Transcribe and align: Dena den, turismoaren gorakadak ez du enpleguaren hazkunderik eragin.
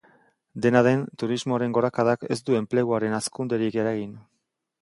Dena 0.65 0.79
den, 0.87 1.03
turismoaren 1.23 1.77
gorakadak 1.79 2.25
ez 2.37 2.39
du 2.49 2.57
enpleguaren 2.63 3.17
hazkunderik 3.19 3.79
eragin. 3.85 4.21